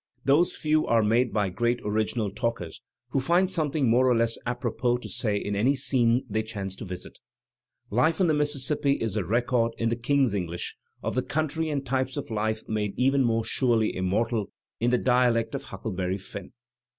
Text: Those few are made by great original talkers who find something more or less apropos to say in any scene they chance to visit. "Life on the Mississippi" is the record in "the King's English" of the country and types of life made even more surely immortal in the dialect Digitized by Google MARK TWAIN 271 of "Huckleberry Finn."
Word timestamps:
Those 0.25 0.55
few 0.55 0.87
are 0.87 1.03
made 1.03 1.31
by 1.31 1.49
great 1.49 1.79
original 1.85 2.31
talkers 2.31 2.81
who 3.09 3.19
find 3.19 3.51
something 3.51 3.87
more 3.87 4.09
or 4.09 4.15
less 4.15 4.35
apropos 4.47 4.97
to 4.97 5.07
say 5.07 5.37
in 5.37 5.55
any 5.55 5.75
scene 5.75 6.25
they 6.27 6.41
chance 6.41 6.75
to 6.77 6.85
visit. 6.85 7.19
"Life 7.91 8.19
on 8.19 8.25
the 8.25 8.33
Mississippi" 8.33 8.93
is 8.93 9.13
the 9.13 9.23
record 9.23 9.73
in 9.77 9.89
"the 9.89 9.95
King's 9.95 10.33
English" 10.33 10.75
of 11.03 11.13
the 11.13 11.21
country 11.21 11.69
and 11.69 11.85
types 11.85 12.17
of 12.17 12.31
life 12.31 12.67
made 12.67 12.95
even 12.97 13.23
more 13.23 13.43
surely 13.45 13.95
immortal 13.95 14.49
in 14.79 14.89
the 14.89 14.97
dialect 14.97 15.49
Digitized 15.49 15.51
by 15.51 15.51
Google 15.51 15.51
MARK 15.51 15.51
TWAIN 15.51 15.51
271 15.51 15.55
of 15.55 15.63
"Huckleberry 16.09 16.17
Finn." 16.17 16.53